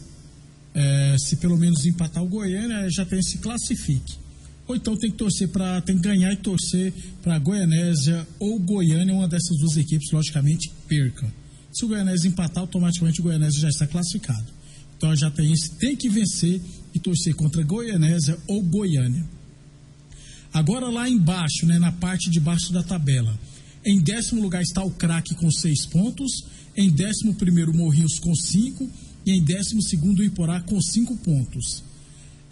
É, 0.74 1.16
se 1.18 1.36
pelo 1.36 1.56
menos 1.56 1.84
empatar 1.84 2.22
o 2.22 2.28
Goiânia, 2.28 2.78
a 2.78 2.88
Jataiense 2.88 3.32
se 3.32 3.38
classifique. 3.38 4.23
Ou 4.66 4.74
então 4.74 4.96
tem 4.96 5.10
que 5.10 5.16
torcer 5.16 5.48
para 5.48 5.80
tem 5.82 5.96
que 5.96 6.02
ganhar 6.02 6.32
e 6.32 6.36
torcer 6.36 6.92
para 7.22 7.38
Goianésia 7.38 8.26
ou 8.38 8.58
Goiânia, 8.58 9.14
uma 9.14 9.28
dessas 9.28 9.58
duas 9.58 9.76
equipes, 9.76 10.10
logicamente, 10.10 10.70
perca. 10.88 11.30
Se 11.72 11.84
o 11.84 11.88
Goianese 11.88 12.28
empatar, 12.28 12.62
automaticamente 12.62 13.20
o 13.20 13.24
Goianese 13.24 13.60
já 13.60 13.68
está 13.68 13.86
classificado. 13.86 14.46
Então 14.96 15.10
a 15.10 15.16
Jataiense 15.16 15.72
tem 15.72 15.96
que 15.96 16.08
vencer 16.08 16.60
e 16.94 16.98
torcer 16.98 17.34
contra 17.34 17.62
Goianésia 17.62 18.38
ou 18.46 18.62
Goiânia. 18.62 19.24
Agora 20.52 20.88
lá 20.88 21.10
embaixo, 21.10 21.66
né, 21.66 21.78
na 21.80 21.90
parte 21.90 22.30
de 22.30 22.38
baixo 22.38 22.72
da 22.72 22.82
tabela. 22.82 23.36
Em 23.84 24.00
décimo 24.00 24.40
lugar 24.40 24.62
está 24.62 24.82
o 24.82 24.90
Craque 24.90 25.34
com 25.34 25.50
seis 25.50 25.84
pontos. 25.84 26.30
Em 26.76 26.90
décimo 26.90 27.34
primeiro, 27.34 27.74
Morrinhos 27.74 28.18
com 28.20 28.34
cinco. 28.34 28.88
E 29.26 29.32
em 29.32 29.42
décimo 29.42 29.82
segundo, 29.82 30.20
o 30.20 30.24
Iporá 30.24 30.60
com 30.60 30.80
cinco 30.80 31.16
pontos. 31.16 31.82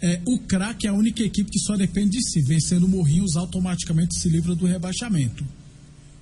É, 0.05 0.19
o 0.25 0.37
Craque 0.37 0.85
é 0.85 0.89
a 0.89 0.93
única 0.93 1.23
equipe 1.23 1.49
que 1.49 1.59
só 1.59 1.77
depende 1.77 2.17
de 2.17 2.29
si. 2.29 2.41
Vencendo 2.41 2.83
o 2.83 2.89
Morrinhos, 2.89 3.37
automaticamente 3.37 4.19
se 4.19 4.27
livra 4.27 4.53
do 4.53 4.65
rebaixamento. 4.65 5.45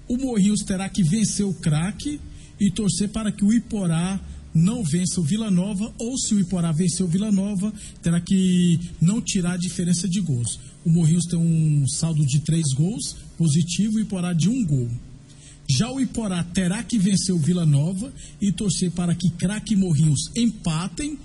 O 0.07 0.17
Morrinhos 0.17 0.59
terá 0.59 0.87
que 0.87 1.01
vencer 1.01 1.43
o 1.43 1.53
Craque 1.55 2.21
e 2.59 2.69
torcer 2.69 3.09
para 3.09 3.31
que 3.31 3.43
o 3.43 3.51
Iporá 3.51 4.21
não 4.53 4.83
vença 4.83 5.19
o 5.19 5.23
Vila 5.23 5.49
Nova, 5.49 5.91
ou 5.97 6.15
se 6.15 6.35
o 6.35 6.39
Iporá 6.39 6.71
vencer 6.71 7.03
o 7.03 7.09
Vila 7.09 7.31
Nova, 7.31 7.73
terá 8.03 8.21
que 8.21 8.79
não 9.01 9.19
tirar 9.19 9.53
a 9.53 9.57
diferença 9.57 10.07
de 10.07 10.21
gols. 10.21 10.59
O 10.85 10.91
Morrinhos 10.91 11.25
tem 11.25 11.39
um 11.39 11.87
saldo 11.87 12.23
de 12.23 12.39
três 12.41 12.73
gols 12.75 13.15
positivo 13.35 13.97
e 13.97 14.03
o 14.03 14.05
Iporá 14.05 14.31
de 14.31 14.47
um 14.47 14.63
gol. 14.63 14.91
Já 15.67 15.89
o 15.89 15.99
Iporá 15.99 16.43
terá 16.43 16.83
que 16.83 16.99
vencer 16.99 17.33
o 17.33 17.39
Vila 17.39 17.65
Nova 17.65 18.13
e 18.39 18.51
torcer 18.51 18.91
para 18.91 19.15
que 19.15 19.31
Craque 19.31 19.73
e 19.73 19.77
Morrinhos 19.77 20.29
empatem, 20.35 21.17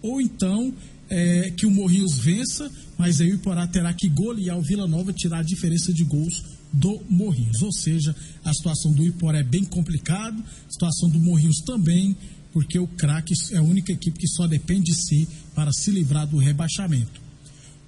ou 0.00 0.20
então 0.20 0.72
é, 1.14 1.50
que 1.50 1.64
o 1.64 1.70
Morrinhos 1.70 2.18
vença, 2.18 2.68
mas 2.98 3.20
aí 3.20 3.30
o 3.30 3.36
Iporá 3.36 3.68
terá 3.68 3.94
que 3.94 4.08
golear 4.08 4.58
o 4.58 4.62
Vila 4.62 4.88
Nova, 4.88 5.12
tirar 5.12 5.38
a 5.38 5.42
diferença 5.42 5.92
de 5.92 6.02
gols 6.02 6.42
do 6.72 7.00
Morrinhos. 7.08 7.62
Ou 7.62 7.72
seja, 7.72 8.14
a 8.44 8.52
situação 8.52 8.92
do 8.92 9.04
Iporé 9.04 9.40
é 9.40 9.44
bem 9.44 9.64
complicada, 9.64 10.36
a 10.36 10.70
situação 10.70 11.08
do 11.08 11.20
Morrinhos 11.20 11.58
também, 11.64 12.16
porque 12.52 12.80
o 12.80 12.88
craque 12.88 13.32
é 13.52 13.58
a 13.58 13.62
única 13.62 13.92
equipe 13.92 14.18
que 14.18 14.26
só 14.26 14.48
depende 14.48 14.90
de 14.90 14.94
si 14.94 15.28
para 15.54 15.72
se 15.72 15.92
livrar 15.92 16.26
do 16.26 16.36
rebaixamento. 16.36 17.22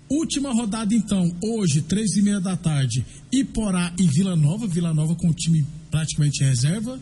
Última 0.08 0.52
rodada, 0.52 0.94
então, 0.94 1.34
hoje, 1.42 1.82
três 1.82 2.16
e 2.16 2.22
meia 2.22 2.40
da 2.40 2.56
tarde, 2.56 3.04
Iporá 3.32 3.92
e 3.98 4.06
Vila 4.06 4.36
Nova, 4.36 4.68
Vila 4.68 4.94
Nova 4.94 5.16
com 5.16 5.28
o 5.28 5.34
time 5.34 5.66
praticamente 5.90 6.44
reserva. 6.44 7.00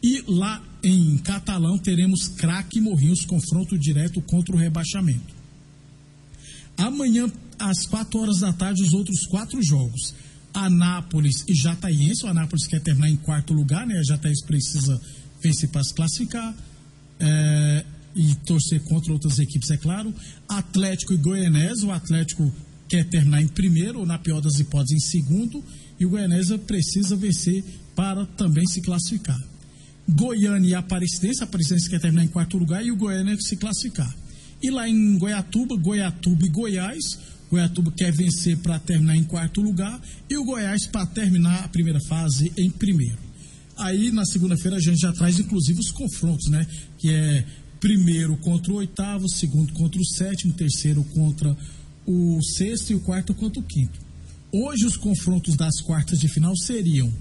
E 0.00 0.22
lá 0.28 0.62
em 0.84 1.18
Catalão 1.18 1.78
teremos 1.78 2.28
craque 2.28 2.78
e 2.78 2.80
Morrinhos, 2.80 3.24
confronto 3.24 3.76
direto 3.76 4.20
contra 4.20 4.54
o 4.54 4.58
rebaixamento. 4.58 5.33
Amanhã, 6.76 7.30
às 7.58 7.86
quatro 7.86 8.20
horas 8.20 8.40
da 8.40 8.52
tarde, 8.52 8.82
os 8.82 8.92
outros 8.92 9.26
quatro 9.26 9.62
jogos. 9.62 10.14
Anápolis 10.52 11.44
e 11.48 11.54
Jataiense. 11.54 12.24
O 12.24 12.28
Anápolis 12.28 12.66
quer 12.66 12.80
terminar 12.80 13.08
em 13.08 13.16
quarto 13.16 13.52
lugar, 13.52 13.86
né? 13.86 13.98
A 13.98 14.02
Jataiense 14.04 14.44
precisa 14.44 15.00
vencer 15.42 15.68
para 15.68 15.82
se 15.82 15.94
classificar. 15.94 16.54
É, 17.18 17.84
e 18.16 18.34
torcer 18.46 18.80
contra 18.84 19.12
outras 19.12 19.38
equipes, 19.38 19.70
é 19.70 19.76
claro. 19.76 20.14
Atlético 20.48 21.12
e 21.12 21.16
Goianésia. 21.16 21.88
O 21.88 21.92
Atlético 21.92 22.52
quer 22.88 23.04
terminar 23.08 23.42
em 23.42 23.48
primeiro, 23.48 24.00
ou 24.00 24.06
na 24.06 24.18
pior 24.18 24.40
das 24.40 24.58
hipóteses, 24.60 25.04
em 25.04 25.10
segundo. 25.10 25.64
E 25.98 26.06
o 26.06 26.10
Goianésia 26.10 26.58
precisa 26.58 27.16
vencer 27.16 27.64
para 27.94 28.24
também 28.26 28.64
se 28.66 28.80
classificar. 28.80 29.40
Goiânia 30.08 30.68
e 30.70 30.74
Aparecidense. 30.74 31.40
A 31.40 31.44
Aparecidense 31.44 31.90
quer 31.90 32.00
terminar 32.00 32.24
em 32.24 32.28
quarto 32.28 32.56
lugar 32.56 32.84
e 32.84 32.92
o 32.92 32.96
Goiânia 32.96 33.36
se 33.40 33.56
classificar. 33.56 34.14
E 34.64 34.70
lá 34.70 34.88
em 34.88 35.18
Goiatuba, 35.18 35.76
Goiatuba 35.76 36.46
e 36.46 36.48
Goiás. 36.48 37.18
Goiatuba 37.50 37.92
quer 37.94 38.10
vencer 38.14 38.56
para 38.56 38.78
terminar 38.78 39.14
em 39.14 39.22
quarto 39.22 39.60
lugar 39.60 40.00
e 40.26 40.38
o 40.38 40.44
Goiás 40.46 40.86
para 40.86 41.04
terminar 41.04 41.64
a 41.64 41.68
primeira 41.68 42.00
fase 42.08 42.50
em 42.56 42.70
primeiro. 42.70 43.18
Aí 43.76 44.10
na 44.10 44.24
segunda-feira 44.24 44.78
a 44.78 44.80
gente 44.80 45.02
já 45.02 45.12
traz 45.12 45.38
inclusive 45.38 45.78
os 45.78 45.90
confrontos, 45.90 46.48
né? 46.48 46.66
Que 46.96 47.10
é 47.10 47.44
primeiro 47.78 48.38
contra 48.38 48.72
o 48.72 48.76
oitavo, 48.76 49.28
segundo 49.28 49.70
contra 49.74 50.00
o 50.00 50.06
sétimo, 50.06 50.54
terceiro 50.54 51.04
contra 51.12 51.54
o 52.06 52.40
sexto 52.42 52.92
e 52.92 52.94
o 52.94 53.00
quarto 53.00 53.34
contra 53.34 53.60
o 53.60 53.64
quinto. 53.64 54.00
Hoje 54.50 54.86
os 54.86 54.96
confrontos 54.96 55.56
das 55.56 55.78
quartas 55.82 56.18
de 56.18 56.28
final 56.28 56.56
seriam 56.56 57.12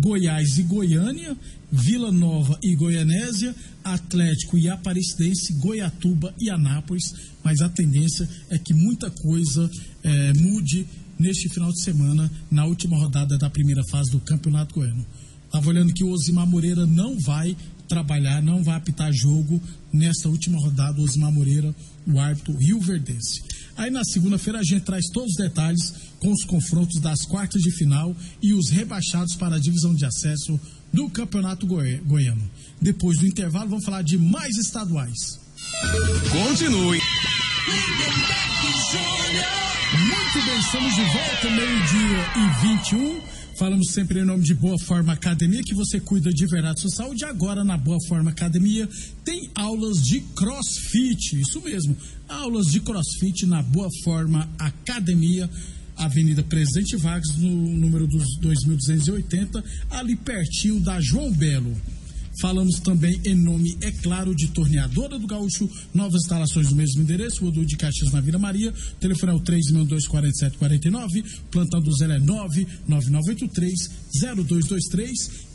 Goiás 0.00 0.58
e 0.58 0.62
Goiânia, 0.62 1.36
Vila 1.70 2.10
Nova 2.10 2.58
e 2.62 2.74
Goianésia, 2.74 3.54
Atlético 3.84 4.56
e 4.56 4.68
Aparecidense, 4.68 5.52
Goiatuba 5.54 6.34
e 6.40 6.48
Anápolis, 6.50 7.14
mas 7.42 7.60
a 7.60 7.68
tendência 7.68 8.28
é 8.50 8.58
que 8.58 8.74
muita 8.74 9.10
coisa 9.10 9.70
é, 10.02 10.32
mude 10.34 10.86
neste 11.18 11.48
final 11.48 11.72
de 11.72 11.82
semana, 11.82 12.30
na 12.50 12.64
última 12.64 12.96
rodada 12.96 13.36
da 13.36 13.50
primeira 13.50 13.82
fase 13.90 14.10
do 14.12 14.20
Campeonato 14.20 14.74
Goiano. 14.74 15.04
Estava 15.44 15.68
olhando 15.68 15.92
que 15.92 16.04
o 16.04 16.10
Osimar 16.10 16.46
Moreira 16.46 16.86
não 16.86 17.18
vai 17.20 17.56
trabalhar, 17.88 18.42
não 18.42 18.62
vai 18.62 18.76
apitar 18.76 19.10
jogo 19.12 19.60
nesta 19.92 20.28
última 20.28 20.60
rodada, 20.60 21.00
o 21.00 21.04
Osimar 21.04 21.32
Moreira, 21.32 21.74
o 22.06 22.20
árbitro 22.20 22.56
Rio 22.56 22.78
Verdense. 22.80 23.42
Aí 23.78 23.92
na 23.92 24.02
segunda-feira 24.02 24.58
a 24.58 24.64
gente 24.64 24.82
traz 24.82 25.06
todos 25.06 25.30
os 25.30 25.36
detalhes 25.36 25.94
com 26.18 26.32
os 26.32 26.44
confrontos 26.44 27.00
das 27.00 27.24
quartas 27.24 27.62
de 27.62 27.70
final 27.70 28.14
e 28.42 28.52
os 28.52 28.70
rebaixados 28.70 29.36
para 29.36 29.54
a 29.54 29.58
divisão 29.60 29.94
de 29.94 30.04
acesso 30.04 30.58
do 30.92 31.08
Campeonato 31.08 31.64
Goiano. 31.64 32.50
Depois 32.82 33.18
do 33.18 33.26
intervalo, 33.26 33.70
vamos 33.70 33.84
falar 33.84 34.02
de 34.02 34.18
mais 34.18 34.56
estaduais. 34.56 35.38
Continue. 36.32 37.00
Muito 39.92 40.46
bem, 40.46 40.58
estamos 40.58 40.94
de 40.96 41.04
volta, 41.04 41.50
meio-dia 41.50 42.26
e 42.36 42.68
21. 42.68 43.37
Falamos 43.58 43.90
sempre 43.90 44.20
em 44.20 44.24
nome 44.24 44.44
de 44.44 44.54
Boa 44.54 44.78
Forma 44.78 45.12
Academia, 45.12 45.64
que 45.64 45.74
você 45.74 45.98
cuida 45.98 46.30
de 46.30 46.46
verdade 46.46 46.80
sua 46.80 46.90
saúde. 46.90 47.24
Agora, 47.24 47.64
na 47.64 47.76
Boa 47.76 47.98
Forma 48.06 48.30
Academia, 48.30 48.88
tem 49.24 49.50
aulas 49.52 50.00
de 50.00 50.20
crossfit. 50.20 51.40
Isso 51.40 51.60
mesmo, 51.62 51.96
aulas 52.28 52.68
de 52.68 52.78
crossfit 52.78 53.46
na 53.46 53.60
Boa 53.60 53.88
Forma 54.04 54.48
Academia. 54.60 55.50
Avenida 55.96 56.44
Presidente 56.44 56.96
Vargas, 56.96 57.36
no 57.36 57.50
número 57.50 58.06
dos 58.06 58.38
2280, 58.40 59.64
ali 59.90 60.14
pertinho 60.14 60.78
da 60.78 61.00
João 61.00 61.32
Belo. 61.32 61.76
Falamos 62.40 62.78
também 62.78 63.20
em 63.24 63.34
nome, 63.34 63.76
é 63.80 63.90
claro, 63.90 64.32
de 64.32 64.46
Torneadora 64.48 65.18
do 65.18 65.26
Gaúcho, 65.26 65.68
novas 65.92 66.22
instalações 66.22 66.68
do 66.68 66.76
mesmo 66.76 67.02
endereço, 67.02 67.44
Rodul 67.44 67.64
de 67.64 67.76
Caixas 67.76 68.12
na 68.12 68.20
Vila 68.20 68.38
Maria, 68.38 68.72
telefone 69.00 69.32
é 69.32 69.34
o 69.34 69.40
3624749, 69.40 71.24
plantão 71.50 71.80
do 71.80 71.92
Zé 71.96 72.04
é 72.04 72.20
99983-0223 72.20 75.08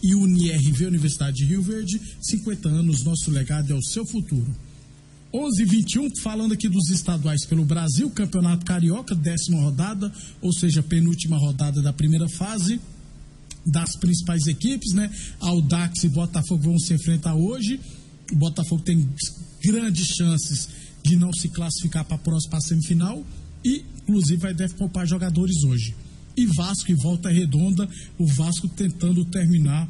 e 0.03 0.13
UniRV 0.13 0.87
Universidade 0.87 1.37
de 1.37 1.45
Rio 1.45 1.61
Verde, 1.61 2.01
50 2.21 2.67
anos, 2.67 3.05
nosso 3.05 3.31
legado 3.31 3.71
é 3.71 3.75
o 3.75 3.81
seu 3.81 4.05
futuro. 4.05 4.53
11 5.33 5.65
21 5.65 6.09
falando 6.21 6.53
aqui 6.53 6.67
dos 6.69 6.89
estaduais 6.89 7.45
pelo 7.45 7.65
Brasil, 7.65 8.09
Campeonato 8.11 8.65
Carioca, 8.65 9.15
décima 9.15 9.61
rodada, 9.61 10.11
ou 10.41 10.53
seja, 10.53 10.83
penúltima 10.83 11.37
rodada 11.37 11.81
da 11.81 11.93
primeira 11.93 12.29
fase 12.29 12.79
das 13.65 13.95
principais 13.95 14.47
equipes, 14.47 14.93
né? 14.93 15.09
Aldax 15.39 16.03
e 16.03 16.09
Botafogo 16.09 16.63
vão 16.63 16.79
se 16.79 16.93
enfrentar 16.93 17.35
hoje. 17.35 17.79
O 18.31 18.35
Botafogo 18.35 18.81
tem 18.81 19.07
grandes 19.63 20.07
chances 20.07 20.69
de 21.03 21.15
não 21.15 21.31
se 21.33 21.49
classificar 21.49 22.05
para 22.05 22.15
a 22.15 22.19
próxima 22.19 22.59
semifinal 22.61 23.25
e, 23.63 23.85
inclusive, 24.01 24.37
vai 24.37 24.53
deve 24.53 24.73
poupar 24.75 25.07
jogadores 25.07 25.63
hoje. 25.63 25.95
E 26.35 26.45
Vasco 26.47 26.91
e 26.91 26.95
Volta 26.95 27.29
Redonda, 27.29 27.87
o 28.17 28.25
Vasco 28.25 28.67
tentando 28.67 29.23
terminar, 29.25 29.87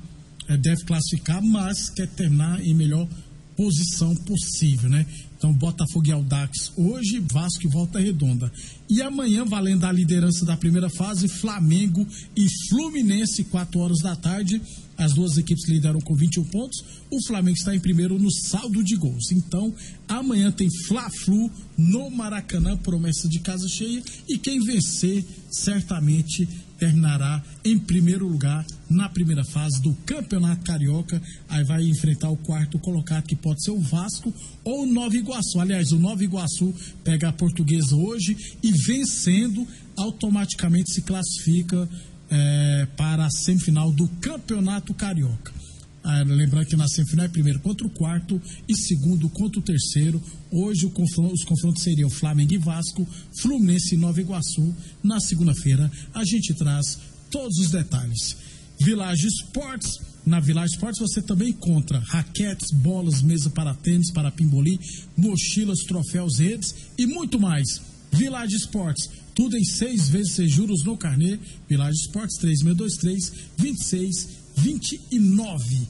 é, 0.48 0.58
deve 0.58 0.84
classificar, 0.84 1.42
mas 1.42 1.89
quer 1.89 2.08
terminar 2.08 2.62
em 2.62 2.74
melhor 2.74 3.08
posição 3.55 4.15
possível, 4.15 4.89
né? 4.89 5.05
Então, 5.38 5.53
Botafogo 5.53 6.07
e 6.07 6.12
Aldax 6.12 6.72
hoje, 6.77 7.19
Vasco 7.19 7.65
e 7.65 7.69
Volta 7.69 8.00
Redonda. 8.00 8.51
E 8.89 9.01
amanhã, 9.01 9.43
valendo 9.43 9.83
a 9.86 9.91
liderança 9.91 10.45
da 10.45 10.55
primeira 10.55 10.89
fase, 10.89 11.27
Flamengo 11.27 12.07
e 12.36 12.48
Fluminense, 12.69 13.43
4 13.43 13.79
horas 13.79 14.00
da 14.00 14.15
tarde. 14.15 14.62
As 14.98 15.13
duas 15.13 15.38
equipes 15.38 15.67
lideram 15.67 16.00
com 16.00 16.15
21 16.15 16.45
pontos. 16.45 16.83
O 17.10 17.22
Flamengo 17.25 17.57
está 17.57 17.75
em 17.75 17.79
primeiro 17.79 18.17
no 18.17 18.31
saldo 18.31 18.83
de 18.83 18.95
gols. 18.95 19.31
Então, 19.31 19.74
amanhã 20.07 20.51
tem 20.51 20.69
Fla-Flu 20.88 21.51
no 21.77 22.10
Maracanã, 22.10 22.77
promessa 22.77 23.27
de 23.27 23.39
casa 23.39 23.67
cheia. 23.67 24.01
E 24.29 24.38
quem 24.38 24.60
vencer, 24.63 25.25
certamente 25.51 26.48
terminará 26.84 27.42
em 27.63 27.80
primeiro 27.80 28.28
lugar 28.28 28.66
na 28.90 29.08
primeira 29.08 29.46
fase 29.46 29.82
do 29.82 29.94
Campeonato 30.06 30.66
Carioca. 30.66 31.22
Aí 31.48 31.63
vai 31.63 31.82
enfrentar 31.84 32.30
o 32.30 32.36
quarto 32.36 32.78
colocado, 32.78 33.24
que 33.24 33.38
pode 33.38 33.63
ser 33.63 33.72
o 33.72 33.80
Vasco 33.80 34.34
ou 34.66 34.84
o 34.84 34.86
Nova 34.86 35.16
Iguaçu. 35.16 35.62
Aliás, 35.62 35.94
o 35.94 35.98
Nova 35.98 36.22
Iguaçu 36.22 36.75
pega 37.02 37.30
a 37.30 37.34
portuguesa 37.34 37.96
hoje 37.96 38.36
e 38.62 38.72
vencendo, 38.86 39.66
automaticamente 39.96 40.94
se 40.94 41.02
classifica 41.04 41.88
é, 42.30 42.88
para 42.98 43.28
a 43.28 43.30
semifinal 43.30 43.90
do 43.90 44.10
Campeonato 44.20 44.94
Carioca. 44.94 45.54
Ah, 46.03 46.22
lembrando 46.22 46.65
que 46.65 46.75
na 46.75 46.88
semifinal 46.88 47.27
é 47.27 47.29
primeiro 47.29 47.62
contra 47.62 47.88
o 47.88 47.89
quarto 47.89 48.41
e 48.67 48.75
segundo 48.75 49.29
contra 49.29 49.60
o 49.60 49.63
terceiro. 49.63 50.22
Hoje 50.51 50.89
confronto, 50.89 51.33
os 51.33 51.46
confrontos 51.46 51.81
seriam 51.81 52.09
Flamengo 52.09 52.53
e 52.53 52.57
Vasco, 52.57 53.07
Fluminense 53.39 53.96
e 53.96 53.98
Nova 53.98 54.20
Iguaçu. 54.20 54.75
Na 55.01 55.22
segunda-feira 55.22 55.89
a 56.13 56.25
gente 56.25 56.53
traz 56.55 57.00
todos 57.31 57.57
os 57.57 57.72
detalhes. 57.72 58.35
Village 58.79 59.27
Sports. 59.27 60.01
Na 60.25 60.42
Village 60.42 60.74
Sports 60.74 61.00
você 61.00 61.22
também 61.22 61.50
encontra 61.50 62.00
raquetes, 62.00 62.72
bolas, 62.72 63.22
mesa 63.22 63.50
para 63.50 63.74
tênis, 63.74 64.11
para 64.11 64.29
pimbolim, 64.29 64.77
mochilas, 65.16 65.79
troféus, 65.79 66.37
redes 66.37 66.75
e 66.98 67.05
muito 67.05 67.39
mais. 67.39 67.81
Village 68.11 68.57
Sports, 68.57 69.09
tudo 69.33 69.57
em 69.57 69.63
seis 69.63 70.09
vezes 70.09 70.33
sem 70.33 70.50
juros 70.50 70.83
no 70.83 70.98
carnê. 70.98 71.39
Village 71.68 71.98
Sports 72.01 72.37
3623 72.39 74.43
2629. 74.57 75.87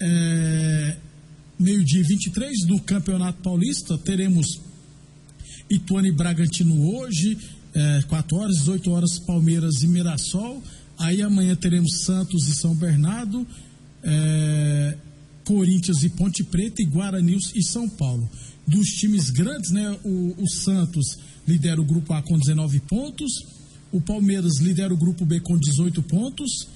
É, 0.00 0.96
Meio-dia 1.62 2.02
23 2.02 2.66
do 2.66 2.80
Campeonato 2.80 3.40
Paulista, 3.40 3.96
teremos 3.96 4.60
Ituano 5.70 6.08
e 6.08 6.10
Bragantino 6.10 6.92
hoje, 6.92 7.38
é, 7.72 8.02
4 8.08 8.36
horas, 8.36 8.56
18 8.56 8.90
horas, 8.90 9.18
Palmeiras 9.20 9.82
e 9.82 9.86
Mirassol. 9.86 10.60
Aí 10.98 11.22
amanhã 11.22 11.54
teremos 11.54 12.00
Santos 12.00 12.48
e 12.48 12.56
São 12.56 12.74
Bernardo, 12.74 13.46
é, 14.02 14.98
Corinthians 15.44 16.02
e 16.02 16.08
Ponte 16.08 16.42
Preta 16.42 16.82
e 16.82 16.86
Guarani 16.86 17.38
e 17.54 17.62
São 17.62 17.88
Paulo. 17.88 18.28
Dos 18.66 18.88
times 18.88 19.30
grandes, 19.30 19.70
né? 19.70 19.96
O, 20.02 20.42
o 20.42 20.48
Santos 20.48 21.16
lidera 21.46 21.80
o 21.80 21.84
grupo 21.84 22.12
A 22.12 22.22
com 22.22 22.36
19 22.36 22.80
pontos, 22.80 23.32
o 23.92 24.00
Palmeiras 24.00 24.58
lidera 24.58 24.92
o 24.92 24.96
grupo 24.96 25.24
B 25.24 25.38
com 25.38 25.56
18 25.56 26.02
pontos. 26.02 26.66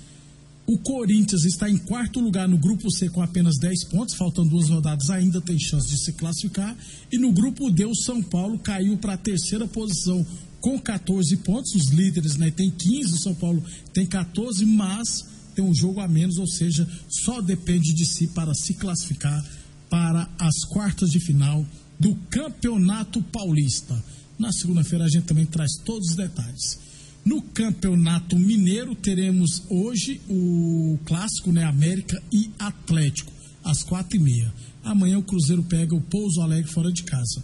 O 0.66 0.78
Corinthians 0.78 1.44
está 1.44 1.70
em 1.70 1.78
quarto 1.78 2.18
lugar 2.18 2.48
no 2.48 2.58
grupo 2.58 2.90
C 2.90 3.08
com 3.08 3.22
apenas 3.22 3.56
10 3.56 3.84
pontos, 3.84 4.16
faltando 4.16 4.50
duas 4.50 4.68
rodadas, 4.68 5.10
ainda 5.10 5.40
tem 5.40 5.56
chance 5.58 5.88
de 5.88 5.96
se 5.96 6.12
classificar. 6.12 6.76
E 7.12 7.18
no 7.18 7.30
grupo 7.30 7.70
D, 7.70 7.84
o 7.84 7.94
São 7.94 8.20
Paulo 8.20 8.58
caiu 8.58 8.96
para 8.98 9.12
a 9.12 9.16
terceira 9.16 9.68
posição 9.68 10.26
com 10.60 10.76
14 10.76 11.36
pontos. 11.36 11.72
Os 11.72 11.90
líderes 11.90 12.36
né, 12.36 12.50
tem 12.50 12.68
15, 12.68 13.14
o 13.14 13.18
São 13.18 13.34
Paulo 13.34 13.62
tem 13.92 14.04
14, 14.04 14.66
mas 14.66 15.24
tem 15.54 15.64
um 15.64 15.72
jogo 15.72 16.00
a 16.00 16.08
menos, 16.08 16.36
ou 16.36 16.48
seja, 16.48 16.86
só 17.08 17.40
depende 17.40 17.94
de 17.94 18.04
si 18.04 18.26
para 18.26 18.52
se 18.52 18.74
classificar 18.74 19.44
para 19.88 20.28
as 20.36 20.64
quartas 20.64 21.10
de 21.10 21.20
final 21.20 21.64
do 21.98 22.14
Campeonato 22.28 23.22
Paulista. 23.22 24.02
Na 24.36 24.52
segunda-feira 24.52 25.04
a 25.04 25.08
gente 25.08 25.26
também 25.26 25.46
traz 25.46 25.76
todos 25.84 26.10
os 26.10 26.16
detalhes. 26.16 26.78
No 27.26 27.42
Campeonato 27.42 28.38
Mineiro 28.38 28.94
teremos 28.94 29.64
hoje 29.68 30.20
o 30.30 30.96
clássico, 31.04 31.50
né? 31.50 31.64
América 31.64 32.22
e 32.30 32.48
Atlético, 32.56 33.32
às 33.64 33.82
quatro 33.82 34.16
e 34.16 34.20
meia. 34.20 34.54
Amanhã 34.84 35.18
o 35.18 35.24
Cruzeiro 35.24 35.64
pega 35.64 35.92
o 35.92 36.00
Pouso 36.00 36.40
Alegre 36.40 36.70
fora 36.70 36.92
de 36.92 37.02
casa. 37.02 37.42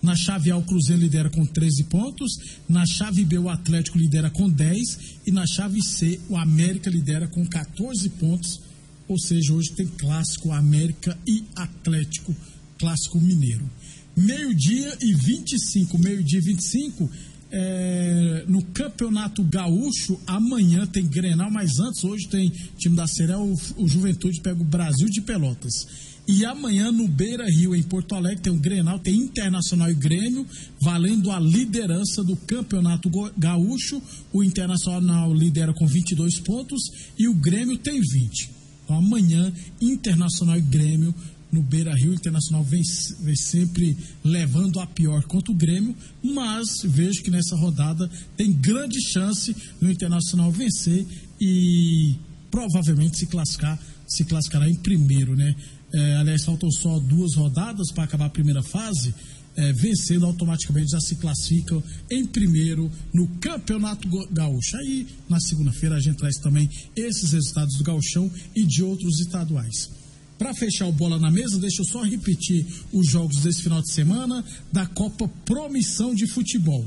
Na 0.00 0.16
chave 0.16 0.50
A, 0.50 0.56
o 0.56 0.62
Cruzeiro 0.62 1.02
lidera 1.02 1.28
com 1.28 1.44
13 1.44 1.84
pontos. 1.84 2.32
Na 2.66 2.86
chave 2.86 3.26
B, 3.26 3.36
o 3.36 3.50
Atlético 3.50 3.98
lidera 3.98 4.30
com 4.30 4.48
10. 4.48 5.20
E 5.26 5.30
na 5.30 5.46
chave 5.46 5.82
C, 5.82 6.18
o 6.30 6.36
América 6.38 6.88
lidera 6.88 7.28
com 7.28 7.46
14 7.46 8.08
pontos. 8.08 8.58
Ou 9.06 9.18
seja, 9.18 9.52
hoje 9.52 9.72
tem 9.72 9.86
clássico 9.86 10.50
América 10.50 11.18
e 11.26 11.44
Atlético, 11.54 12.34
clássico 12.78 13.20
mineiro. 13.20 13.68
Meio-dia 14.16 14.96
e 14.98 15.14
25, 15.14 15.98
meio-dia 15.98 16.38
e 16.38 16.42
25, 16.42 17.10
é, 17.52 18.44
no 18.48 18.62
Campeonato 18.62 19.44
Gaúcho, 19.44 20.18
amanhã 20.26 20.86
tem 20.86 21.06
Grenal, 21.06 21.50
mas 21.50 21.78
antes, 21.78 22.02
hoje 22.02 22.26
tem 22.26 22.50
time 22.78 22.96
da 22.96 23.06
Série 23.06 23.34
o, 23.34 23.54
o 23.76 23.86
Juventude 23.86 24.40
pega 24.40 24.60
o 24.60 24.64
Brasil 24.64 25.08
de 25.08 25.20
Pelotas. 25.20 25.86
E 26.26 26.46
amanhã 26.46 26.90
no 26.90 27.06
Beira 27.06 27.44
Rio, 27.44 27.74
em 27.74 27.82
Porto 27.82 28.14
Alegre, 28.14 28.42
tem 28.42 28.52
o 28.52 28.58
Grenal, 28.58 28.98
tem 28.98 29.16
Internacional 29.16 29.90
e 29.90 29.94
Grêmio, 29.94 30.46
valendo 30.80 31.30
a 31.30 31.38
liderança 31.38 32.22
do 32.24 32.36
Campeonato 32.36 33.10
Gaúcho. 33.36 34.00
O 34.32 34.42
Internacional 34.42 35.34
lidera 35.34 35.74
com 35.74 35.86
22 35.86 36.38
pontos 36.40 36.80
e 37.18 37.28
o 37.28 37.34
Grêmio 37.34 37.76
tem 37.76 38.00
20. 38.00 38.50
Então 38.84 38.96
amanhã, 38.96 39.52
Internacional 39.80 40.56
e 40.56 40.62
Grêmio 40.62 41.14
no 41.52 41.62
Beira 41.62 41.94
Rio 41.94 42.14
Internacional 42.14 42.64
vem, 42.64 42.80
vem, 43.20 43.36
sempre 43.36 43.94
levando 44.24 44.80
a 44.80 44.86
pior 44.86 45.22
contra 45.24 45.52
o 45.52 45.56
Grêmio, 45.56 45.94
mas 46.24 46.80
vejo 46.82 47.22
que 47.22 47.30
nessa 47.30 47.54
rodada 47.54 48.10
tem 48.36 48.50
grande 48.50 48.98
chance 49.12 49.54
do 49.78 49.90
Internacional 49.90 50.50
vencer 50.50 51.06
e 51.38 52.16
provavelmente 52.50 53.18
se 53.18 53.26
classificar, 53.26 53.78
se 54.08 54.24
classificará 54.24 54.68
em 54.68 54.76
primeiro, 54.76 55.36
né? 55.36 55.54
É, 55.94 56.16
aliás, 56.16 56.42
faltam 56.44 56.70
só 56.70 56.98
duas 56.98 57.34
rodadas 57.34 57.92
para 57.92 58.04
acabar 58.04 58.26
a 58.26 58.30
primeira 58.30 58.62
fase. 58.62 59.14
É, 59.54 59.70
vencendo 59.70 60.24
automaticamente 60.24 60.92
já 60.92 61.00
se 61.00 61.16
classificam 61.16 61.82
em 62.10 62.24
primeiro 62.26 62.90
no 63.12 63.28
Campeonato 63.36 64.08
Gaúcho. 64.30 64.78
Aí 64.78 65.06
na 65.28 65.38
segunda-feira 65.40 65.96
a 65.96 66.00
gente 66.00 66.16
traz 66.16 66.36
também 66.36 66.70
esses 66.96 67.32
resultados 67.32 67.76
do 67.76 67.84
Gauchão 67.84 68.32
e 68.56 68.64
de 68.64 68.82
outros 68.82 69.20
estaduais. 69.20 69.90
Para 70.38 70.54
fechar 70.54 70.86
o 70.86 70.92
bola 70.92 71.18
na 71.18 71.30
mesa, 71.30 71.58
deixa 71.58 71.82
eu 71.82 71.86
só 71.86 72.02
repetir 72.02 72.66
os 72.92 73.06
jogos 73.08 73.42
desse 73.42 73.62
final 73.62 73.80
de 73.80 73.92
semana 73.92 74.44
da 74.72 74.86
Copa 74.86 75.28
Promissão 75.44 76.14
de 76.14 76.26
Futebol. 76.26 76.84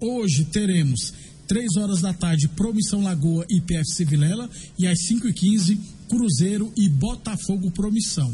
Hoje 0.00 0.44
teremos 0.44 1.12
3 1.50 1.76
horas 1.78 2.00
da 2.00 2.14
tarde, 2.14 2.46
Promissão 2.48 3.02
Lagoa 3.02 3.44
e 3.50 3.60
PFC 3.60 4.04
Vilela. 4.04 4.48
E 4.78 4.86
às 4.86 5.02
5 5.06 5.28
e 5.28 5.32
15 5.32 5.80
Cruzeiro 6.08 6.72
e 6.76 6.88
Botafogo 6.88 7.70
Promissão. 7.72 8.32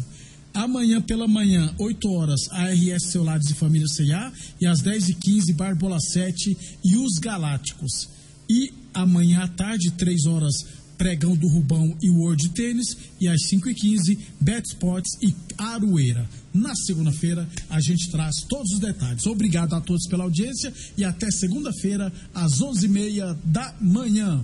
Amanhã 0.53 1.01
pela 1.01 1.27
manhã, 1.27 1.75
8 1.79 2.11
horas, 2.11 2.41
ARS 2.51 3.11
Celulares 3.11 3.51
e 3.51 3.55
Família 3.55 3.87
C&A. 3.89 4.33
E 4.61 4.67
às 4.67 4.81
10 4.81 5.11
e 5.11 5.15
15 5.15 5.53
Barbola 5.55 5.99
7 6.01 6.57
e 6.85 6.97
os 6.97 7.15
Galácticos. 7.19 8.09
E 8.49 8.73
amanhã 8.93 9.45
à 9.45 9.49
tarde, 9.49 9.91
3 9.93 10.27
horas, 10.27 10.55
Pregão 10.97 11.37
do 11.37 11.49
Rubão 11.49 11.97
e 12.03 12.11
World 12.11 12.49
Tênis. 12.51 12.97
E 13.21 13.29
às 13.29 13.41
5h15, 13.51 14.19
Bet 14.41 14.67
Sports 14.69 15.11
e 15.23 15.35
Aroeira. 15.59 16.29
Na 16.53 16.75
segunda-feira, 16.75 17.49
a 17.69 17.81
gente 17.81 18.11
traz 18.11 18.37
todos 18.49 18.73
os 18.73 18.79
detalhes. 18.79 19.27
Obrigado 19.27 19.75
a 19.75 19.81
todos 19.81 20.07
pela 20.09 20.25
audiência 20.25 20.73
e 20.97 21.05
até 21.05 21.31
segunda-feira, 21.31 22.13
às 22.35 22.61
11h30 22.61 23.37
da 23.45 23.75
manhã. 23.81 24.43